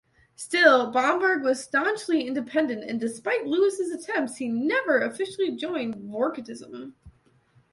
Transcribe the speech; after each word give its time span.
Still, 0.35 0.91
Bomberg 0.91 1.43
was 1.43 1.63
staunchly 1.63 2.25
independent 2.25 2.83
and 2.83 2.99
despite 2.99 3.45
Lewis' 3.45 3.91
attempts 3.93 4.37
he 4.37 4.47
never 4.49 4.99
officially 4.99 5.51
joined 5.55 5.93
Vorticism. 6.09 6.93